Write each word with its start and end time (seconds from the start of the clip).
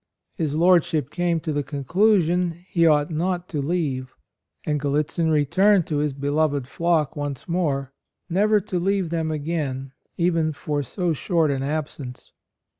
His 0.33 0.55
Lordship 0.55 1.11
came 1.11 1.39
to 1.41 1.53
the 1.53 1.61
conclusion 1.61 2.53
he 2.67 2.87
ought 2.87 3.11
not 3.11 3.47
to 3.49 3.61
leave; 3.61 4.15
and 4.65 4.79
Gallitzin 4.79 5.29
returned 5.29 5.85
to 5.85 5.97
his 5.97 6.11
beloved 6.13 6.67
flock 6.67 7.15
once 7.15 7.47
more, 7.47 7.93
never 8.27 8.59
to 8.61 8.79
leave 8.79 9.11
them 9.11 9.29
again 9.29 9.91
even 10.17 10.53
for 10.53 10.81
so 10.81 11.13
short 11.13 11.51
an 11.51 11.61
absence. 11.61 12.31